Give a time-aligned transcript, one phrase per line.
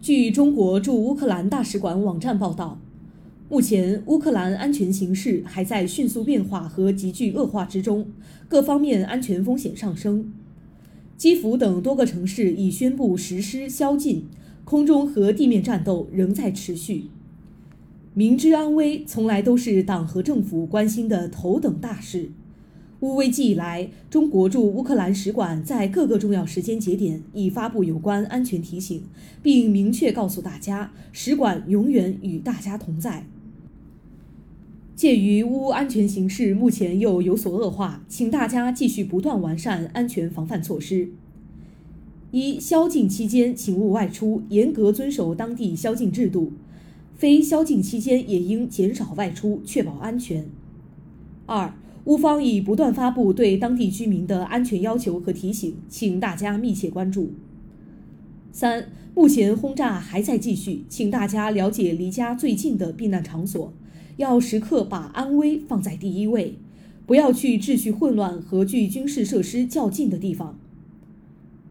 [0.00, 2.80] 据中国驻乌克兰大使馆网站报道，
[3.50, 8.06] 目前乌克兰安全形势还在迅速变化和急剧恶化之中，
[8.48, 10.32] 各方面安全风险上升。
[11.18, 14.24] 基辅等多个城市已宣布实施宵禁，
[14.64, 17.08] 空中和地面战斗仍在持续。
[18.14, 22.30] 民之安危从来都是党和政府关心的头等大事。
[23.00, 29.02] 乌危机以来，中国驻乌克兰使馆在各个重要时间节点已发布有关安全提醒，
[29.42, 33.24] 并明确告诉大家，使馆永远与大家同在。
[34.94, 41.08] 鉴于乌安全形势目前又有所恶化，请大家继续不断完善安全防范措施。
[42.32, 46.52] 一、宵禁期间请勿外出，严格遵守当地宵禁制度；
[47.16, 50.46] 非宵禁期间也应减少外出，确保安全。
[51.46, 57.32] 二、乌方已不断发布对当地居民的安全要求和提醒，请大家密切关注。
[58.52, 63.72] 三、目前轰炸还在继续，请大家了解离家最近的避难场所，
[64.16, 66.56] 要时刻把安危放在第一位，
[67.06, 70.58] 不要去秩序混乱和距军事设施较近的地方。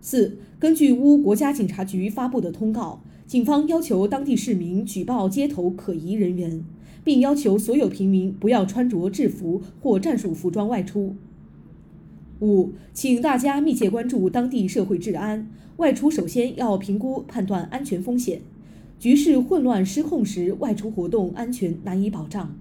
[0.00, 6.64] 四、根据乌国家警察局发布的通告，警方要求当地市民举报街头可疑人员。
[7.04, 11.14] 并要求所有平民不要穿着制服或战术服装外出。
[12.40, 18.42] 五，请大家密切关注当地社会治安，外出首先要评估判断安全风险，
[18.98, 22.54] 局势混乱失控时外出活动安全难以保障。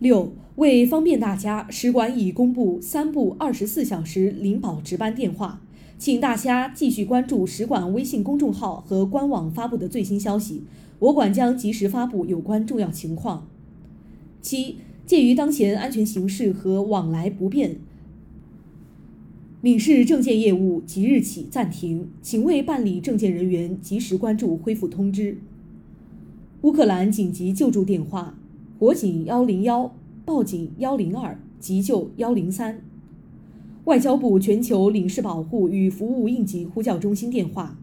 [0.00, 5.62] 六，为方便大家，使馆已公布三部二十四小时灵保值班电话，
[6.02, 10.64] 请大家继续关注使馆微信公众号和官网发布的最新消息。
[10.98, 13.46] 我馆将及时发布有关重要情况。
[14.40, 17.76] 七，鉴于当前安全形势和往来不便，
[19.60, 25.38] 领事证件业务即日起暂停，请为办理证件人员及时关注恢复通知。
[26.62, 28.36] 乌克兰紧急救助电话：
[28.80, 29.94] 火警幺零幺，
[30.24, 32.80] 报警幺零二，急救幺零三。
[33.84, 37.76] 外交部全球领事保护与服务应急呼叫中心电话。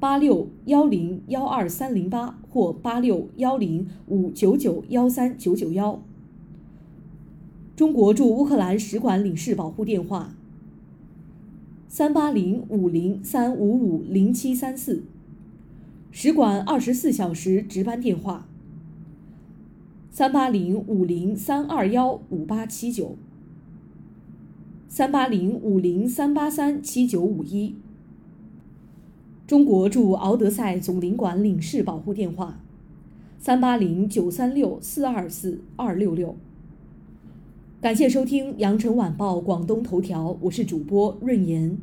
[0.00, 6.00] 八六幺零幺二三零八或八六幺零五九九幺三九九幺。
[7.76, 10.34] 中国驻乌克兰使馆领事保护电话：
[11.88, 15.02] 三八零五零三五五零七三四。
[16.10, 18.46] 使馆二十四小时值班电话：
[20.10, 23.16] 三八零五零三二幺五八七九。
[24.98, 27.76] 三八零五零三八三七九五一。
[29.46, 32.58] 中国驻敖德赛总领馆领事保护电话：
[33.38, 36.34] 三八零九三六四二四二六六。
[37.80, 41.78] 感谢收听羊城晚报广东头条，我是主播润言。